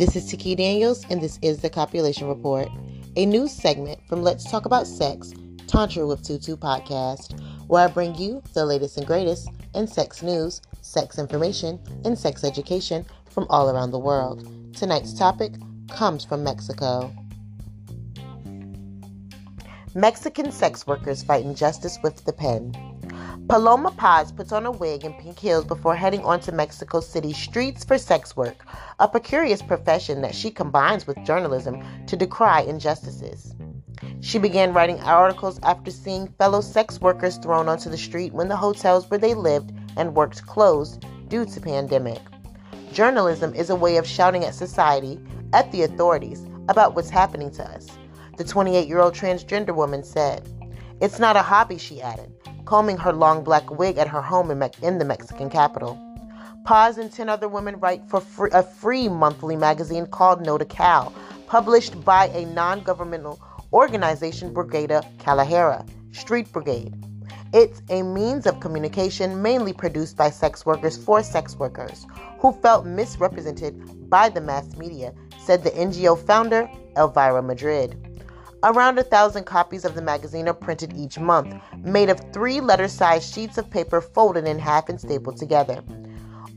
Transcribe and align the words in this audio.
This 0.00 0.16
is 0.16 0.24
Tiki 0.24 0.54
Daniels, 0.54 1.04
and 1.10 1.20
this 1.20 1.38
is 1.42 1.60
the 1.60 1.68
Copulation 1.68 2.26
Report, 2.26 2.68
a 3.16 3.26
news 3.26 3.52
segment 3.52 4.00
from 4.08 4.22
Let's 4.22 4.50
Talk 4.50 4.64
About 4.64 4.86
Sex, 4.86 5.34
Tantra 5.66 6.06
with 6.06 6.26
Tutu 6.26 6.56
podcast, 6.56 7.38
where 7.66 7.84
I 7.86 7.92
bring 7.92 8.14
you 8.14 8.42
the 8.54 8.64
latest 8.64 8.96
and 8.96 9.06
greatest 9.06 9.50
in 9.74 9.86
sex 9.86 10.22
news, 10.22 10.62
sex 10.80 11.18
information, 11.18 11.78
and 12.06 12.18
sex 12.18 12.44
education 12.44 13.04
from 13.28 13.46
all 13.50 13.68
around 13.68 13.90
the 13.90 13.98
world. 13.98 14.48
Tonight's 14.74 15.12
topic 15.12 15.52
comes 15.90 16.24
from 16.24 16.42
Mexico. 16.42 17.14
Mexican 19.94 20.50
sex 20.50 20.86
workers 20.86 21.22
fight 21.22 21.44
injustice 21.44 21.98
with 22.02 22.24
the 22.24 22.32
pen. 22.32 22.74
Paloma 23.50 23.90
Paz 23.90 24.30
puts 24.30 24.52
on 24.52 24.64
a 24.64 24.70
wig 24.70 25.04
and 25.04 25.18
pink 25.18 25.36
heels 25.36 25.64
before 25.64 25.96
heading 25.96 26.22
onto 26.22 26.52
Mexico 26.52 27.00
City 27.00 27.32
streets 27.32 27.82
for 27.82 27.98
sex 27.98 28.36
work, 28.36 28.64
a 29.00 29.08
precarious 29.08 29.60
profession 29.60 30.20
that 30.20 30.36
she 30.36 30.52
combines 30.52 31.04
with 31.04 31.24
journalism 31.24 31.82
to 32.06 32.16
decry 32.16 32.60
injustices. 32.60 33.52
She 34.20 34.38
began 34.38 34.72
writing 34.72 35.00
articles 35.00 35.58
after 35.64 35.90
seeing 35.90 36.28
fellow 36.38 36.60
sex 36.60 37.00
workers 37.00 37.38
thrown 37.38 37.68
onto 37.68 37.90
the 37.90 37.98
street 37.98 38.32
when 38.32 38.46
the 38.46 38.54
hotels 38.54 39.10
where 39.10 39.18
they 39.18 39.34
lived 39.34 39.72
and 39.96 40.14
worked 40.14 40.46
closed 40.46 41.04
due 41.26 41.44
to 41.44 41.60
pandemic. 41.60 42.20
Journalism 42.92 43.52
is 43.56 43.68
a 43.68 43.74
way 43.74 43.96
of 43.96 44.06
shouting 44.06 44.44
at 44.44 44.54
society, 44.54 45.18
at 45.52 45.72
the 45.72 45.82
authorities, 45.82 46.46
about 46.68 46.94
what's 46.94 47.10
happening 47.10 47.50
to 47.50 47.64
us, 47.64 47.88
the 48.36 48.44
28 48.44 48.86
year 48.86 49.00
old 49.00 49.14
transgender 49.14 49.74
woman 49.74 50.04
said. 50.04 50.48
It's 51.00 51.18
not 51.18 51.34
a 51.34 51.42
hobby, 51.42 51.78
she 51.78 52.00
added 52.00 52.32
combing 52.64 52.96
her 52.98 53.12
long 53.12 53.42
black 53.44 53.70
wig 53.70 53.98
at 53.98 54.08
her 54.08 54.22
home 54.22 54.50
in, 54.50 54.58
Me- 54.58 54.70
in 54.82 54.98
the 54.98 55.04
Mexican 55.04 55.50
capital. 55.50 55.98
Paz 56.64 56.98
and 56.98 57.10
10 57.12 57.28
other 57.28 57.48
women 57.48 57.80
write 57.80 58.02
for 58.08 58.20
free, 58.20 58.50
a 58.52 58.62
free 58.62 59.08
monthly 59.08 59.56
magazine 59.56 60.06
called 60.06 60.44
Noticalle, 60.44 61.12
published 61.46 62.04
by 62.04 62.28
a 62.28 62.44
non 62.46 62.82
governmental 62.82 63.40
organization, 63.72 64.52
Brigada 64.52 65.04
Callejera, 65.18 65.88
Street 66.14 66.50
Brigade. 66.52 66.94
It's 67.52 67.82
a 67.90 68.02
means 68.02 68.46
of 68.46 68.60
communication 68.60 69.42
mainly 69.42 69.72
produced 69.72 70.16
by 70.16 70.30
sex 70.30 70.64
workers 70.64 70.96
for 70.96 71.22
sex 71.22 71.56
workers 71.56 72.06
who 72.38 72.52
felt 72.52 72.86
misrepresented 72.86 74.08
by 74.08 74.28
the 74.28 74.40
mass 74.40 74.76
media, 74.76 75.12
said 75.44 75.64
the 75.64 75.70
NGO 75.70 76.16
founder, 76.16 76.70
Elvira 76.96 77.42
Madrid. 77.42 78.09
Around 78.62 78.98
a 78.98 79.02
thousand 79.02 79.44
copies 79.44 79.86
of 79.86 79.94
the 79.94 80.02
magazine 80.02 80.46
are 80.46 80.52
printed 80.52 80.92
each 80.94 81.18
month, 81.18 81.54
made 81.78 82.10
of 82.10 82.20
three 82.30 82.60
letter 82.60 82.88
sized 82.88 83.32
sheets 83.32 83.56
of 83.56 83.70
paper 83.70 84.02
folded 84.02 84.46
in 84.46 84.58
half 84.58 84.90
and 84.90 85.00
stapled 85.00 85.38
together. 85.38 85.82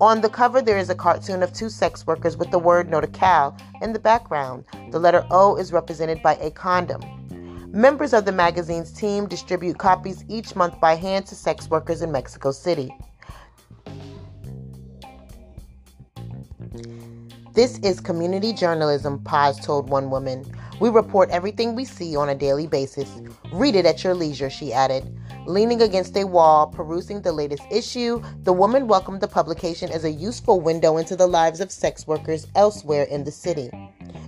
On 0.00 0.20
the 0.20 0.28
cover, 0.28 0.60
there 0.60 0.78
is 0.78 0.90
a 0.90 0.96
cartoon 0.96 1.44
of 1.44 1.52
two 1.52 1.68
sex 1.68 2.04
workers 2.04 2.36
with 2.36 2.50
the 2.50 2.58
word 2.58 2.90
Noticalle 2.90 3.56
in 3.82 3.92
the 3.92 4.00
background. 4.00 4.64
The 4.90 4.98
letter 4.98 5.24
O 5.30 5.54
is 5.54 5.72
represented 5.72 6.20
by 6.24 6.34
a 6.36 6.50
condom. 6.50 7.02
Members 7.70 8.12
of 8.12 8.24
the 8.24 8.32
magazine's 8.32 8.92
team 8.92 9.28
distribute 9.28 9.78
copies 9.78 10.24
each 10.28 10.56
month 10.56 10.80
by 10.80 10.96
hand 10.96 11.26
to 11.26 11.36
sex 11.36 11.70
workers 11.70 12.02
in 12.02 12.10
Mexico 12.10 12.50
City. 12.50 12.92
This 17.54 17.78
is 17.78 18.00
community 18.00 18.52
journalism, 18.52 19.22
Paz 19.22 19.64
told 19.64 19.88
one 19.88 20.10
woman. 20.10 20.44
We 20.82 20.88
report 20.88 21.30
everything 21.30 21.76
we 21.76 21.84
see 21.84 22.16
on 22.16 22.30
a 22.30 22.34
daily 22.34 22.66
basis. 22.66 23.08
Read 23.52 23.76
it 23.76 23.86
at 23.86 24.02
your 24.02 24.16
leisure, 24.16 24.50
she 24.50 24.72
added. 24.72 25.16
Leaning 25.46 25.82
against 25.82 26.16
a 26.16 26.24
wall, 26.24 26.66
perusing 26.66 27.22
the 27.22 27.30
latest 27.30 27.62
issue, 27.70 28.20
the 28.42 28.52
woman 28.52 28.88
welcomed 28.88 29.20
the 29.20 29.28
publication 29.28 29.92
as 29.92 30.02
a 30.02 30.10
useful 30.10 30.60
window 30.60 30.96
into 30.96 31.14
the 31.14 31.28
lives 31.28 31.60
of 31.60 31.70
sex 31.70 32.08
workers 32.08 32.48
elsewhere 32.56 33.04
in 33.04 33.22
the 33.22 33.30
city. 33.30 33.70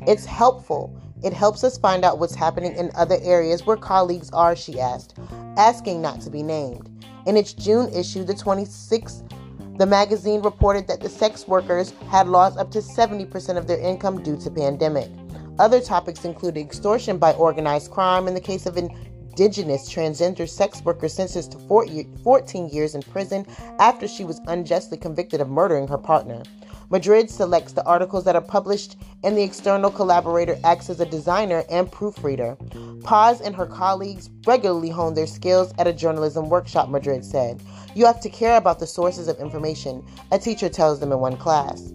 It's 0.06 0.24
helpful. 0.24 0.96
It 1.24 1.32
helps 1.32 1.64
us 1.64 1.76
find 1.76 2.04
out 2.04 2.20
what's 2.20 2.36
happening 2.36 2.76
in 2.76 2.92
other 2.94 3.18
areas 3.22 3.66
where 3.66 3.76
colleagues 3.76 4.30
are, 4.32 4.54
she 4.54 4.78
asked, 4.78 5.18
asking 5.56 6.02
not 6.02 6.20
to 6.20 6.30
be 6.30 6.44
named. 6.44 6.88
In 7.26 7.36
its 7.36 7.52
June 7.52 7.92
issue, 7.92 8.22
the 8.22 8.32
26th, 8.32 9.28
the 9.76 9.86
magazine 9.86 10.40
reported 10.40 10.86
that 10.86 11.00
the 11.00 11.08
sex 11.08 11.48
workers 11.48 11.94
had 12.10 12.28
lost 12.28 12.58
up 12.58 12.70
to 12.70 12.78
70% 12.78 13.56
of 13.56 13.66
their 13.66 13.80
income 13.80 14.22
due 14.22 14.36
to 14.36 14.50
pandemic. 14.52 15.10
Other 15.58 15.80
topics 15.80 16.24
include 16.24 16.56
extortion 16.56 17.18
by 17.18 17.32
organized 17.34 17.92
crime 17.92 18.26
in 18.26 18.34
the 18.34 18.40
case 18.40 18.66
of 18.66 18.76
indigenous 18.76 19.88
transgender 19.88 20.48
sex 20.48 20.84
worker 20.84 21.08
sentenced 21.08 21.52
to 21.52 22.08
14 22.24 22.68
years 22.70 22.96
in 22.96 23.02
prison 23.02 23.46
after 23.78 24.08
she 24.08 24.24
was 24.24 24.40
unjustly 24.48 24.98
convicted 24.98 25.40
of 25.40 25.48
murdering 25.48 25.86
her 25.86 25.98
partner. 25.98 26.42
Madrid 26.90 27.30
selects 27.30 27.72
the 27.72 27.84
articles 27.86 28.24
that 28.24 28.36
are 28.36 28.42
published, 28.42 28.96
and 29.22 29.36
the 29.36 29.42
external 29.42 29.90
collaborator 29.90 30.58
acts 30.64 30.90
as 30.90 31.00
a 31.00 31.06
designer 31.06 31.64
and 31.70 31.90
proofreader. 31.90 32.56
Paz 33.04 33.40
and 33.40 33.54
her 33.54 33.66
colleagues 33.66 34.30
regularly 34.46 34.90
hone 34.90 35.14
their 35.14 35.26
skills 35.26 35.72
at 35.78 35.86
a 35.86 35.92
journalism 35.92 36.48
workshop, 36.48 36.88
Madrid 36.88 37.24
said. 37.24 37.62
You 37.94 38.06
have 38.06 38.20
to 38.20 38.28
care 38.28 38.56
about 38.56 38.80
the 38.80 38.86
sources 38.86 39.28
of 39.28 39.38
information, 39.38 40.04
a 40.32 40.38
teacher 40.38 40.68
tells 40.68 41.00
them 41.00 41.12
in 41.12 41.20
one 41.20 41.36
class. 41.36 41.92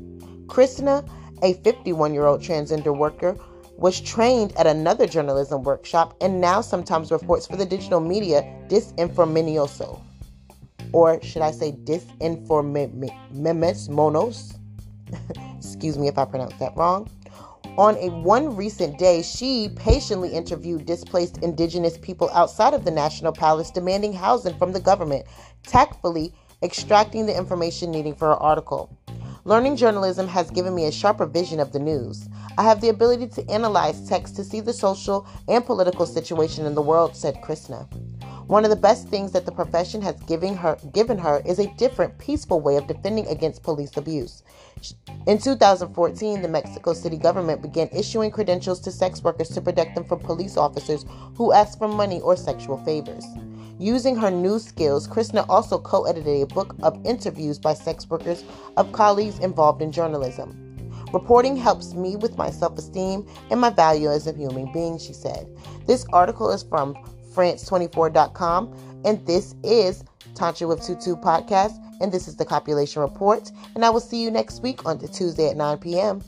Krishna, 0.47 1.03
a 1.43 1.53
51 1.53 2.13
year 2.13 2.25
old 2.25 2.41
transgender 2.41 2.95
worker, 2.95 3.37
was 3.79 4.01
trained 4.01 4.55
at 4.57 4.67
another 4.67 5.07
journalism 5.07 5.63
workshop 5.63 6.15
and 6.19 6.41
now 6.41 6.59
sometimes 6.59 7.11
reports 7.11 7.47
for 7.47 7.55
the 7.55 7.65
digital 7.65 8.01
media 8.01 8.41
Disinforminioso. 8.67 10.01
Or 10.91 11.21
should 11.23 11.41
I 11.41 11.51
say 11.51 11.71
Disinformemes 11.71 13.89
Monos? 13.89 14.53
Excuse 15.57 15.97
me 15.97 16.07
if 16.07 16.17
I 16.17 16.25
pronounced 16.25 16.59
that 16.59 16.75
wrong. 16.75 17.09
On 17.77 17.95
a 17.97 18.09
one 18.09 18.57
recent 18.57 18.97
day, 18.97 19.21
she 19.21 19.69
patiently 19.77 20.29
interviewed 20.29 20.85
displaced 20.85 21.37
indigenous 21.37 21.97
people 21.97 22.29
outside 22.33 22.73
of 22.73 22.83
the 22.83 22.91
National 22.91 23.31
Palace 23.31 23.71
demanding 23.71 24.11
housing 24.11 24.57
from 24.57 24.73
the 24.73 24.81
government, 24.81 25.25
tactfully 25.63 26.33
extracting 26.61 27.25
the 27.25 27.37
information 27.37 27.91
needed 27.91 28.17
for 28.17 28.27
her 28.27 28.35
article. 28.35 28.97
Learning 29.49 29.75
journalism 29.75 30.27
has 30.27 30.51
given 30.51 30.75
me 30.75 30.85
a 30.85 30.91
sharper 30.91 31.25
vision 31.25 31.59
of 31.59 31.71
the 31.71 31.79
news. 31.79 32.29
I 32.59 32.61
have 32.61 32.81
the 32.81 32.89
ability 32.89 33.29
to 33.29 33.49
analyze 33.49 34.07
text 34.07 34.35
to 34.35 34.43
see 34.43 34.59
the 34.59 34.71
social 34.71 35.25
and 35.47 35.65
political 35.65 36.05
situation 36.05 36.67
in 36.67 36.75
the 36.75 36.83
world, 36.83 37.15
said 37.15 37.41
Krishna. 37.41 37.87
One 38.45 38.63
of 38.63 38.69
the 38.69 38.75
best 38.75 39.07
things 39.07 39.31
that 39.31 39.47
the 39.47 39.51
profession 39.51 40.03
has 40.03 40.21
given 40.27 40.55
her, 40.55 40.77
given 40.93 41.17
her 41.17 41.41
is 41.47 41.57
a 41.57 41.73
different, 41.77 42.15
peaceful 42.19 42.61
way 42.61 42.75
of 42.75 42.85
defending 42.85 43.25
against 43.25 43.63
police 43.63 43.97
abuse. 43.97 44.43
In 45.25 45.39
2014, 45.39 46.43
the 46.43 46.47
Mexico 46.47 46.93
City 46.93 47.17
government 47.17 47.63
began 47.63 47.89
issuing 47.91 48.29
credentials 48.29 48.79
to 48.81 48.91
sex 48.91 49.23
workers 49.23 49.49
to 49.49 49.61
protect 49.61 49.95
them 49.95 50.03
from 50.03 50.19
police 50.19 50.57
officers 50.57 51.05
who 51.33 51.53
ask 51.53 51.79
for 51.79 51.87
money 51.87 52.21
or 52.21 52.35
sexual 52.35 52.77
favors. 52.85 53.25
Using 53.79 54.17
her 54.17 54.29
new 54.29 54.59
skills, 54.59 55.07
Krishna 55.07 55.45
also 55.47 55.79
co 55.79 56.03
edited 56.03 56.43
a 56.43 56.53
book 56.53 56.75
of 56.83 56.99
interviews 57.05 57.57
by 57.57 57.73
sex 57.73 58.09
workers 58.09 58.43
of 58.75 58.91
colleagues 58.91 59.39
involved 59.39 59.81
in 59.81 59.89
journalism. 59.89 60.69
Reporting 61.13 61.55
helps 61.55 61.93
me 61.93 62.17
with 62.17 62.37
my 62.37 62.49
self 62.49 62.77
esteem 62.77 63.25
and 63.49 63.61
my 63.61 63.69
value 63.69 64.09
as 64.09 64.27
a 64.27 64.33
human 64.33 64.69
being, 64.73 64.99
she 64.99 65.13
said. 65.13 65.47
This 65.87 66.05
article 66.11 66.51
is 66.51 66.61
from 66.61 66.93
France24.com, 67.33 69.01
and 69.05 69.25
this 69.25 69.55
is 69.63 70.03
Tantra 70.35 70.67
with 70.67 70.85
Tutu 70.85 71.15
podcast, 71.15 71.81
and 72.01 72.11
this 72.11 72.27
is 72.27 72.35
the 72.35 72.45
Copulation 72.45 73.01
Report. 73.01 73.49
And 73.75 73.85
I 73.85 73.89
will 73.91 74.01
see 74.01 74.21
you 74.21 74.29
next 74.29 74.61
week 74.61 74.85
on 74.85 74.97
the 74.97 75.07
Tuesday 75.07 75.49
at 75.49 75.55
9 75.55 75.77
p.m. 75.77 76.21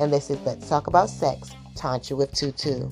And 0.00 0.12
this 0.12 0.28
is 0.28 0.40
Let's 0.40 0.68
Talk 0.68 0.88
About 0.88 1.08
Sex, 1.08 1.52
Tantra 1.76 2.16
with 2.16 2.32
Tutu. 2.32 2.90